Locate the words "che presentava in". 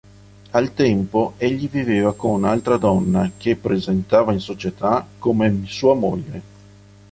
3.37-4.39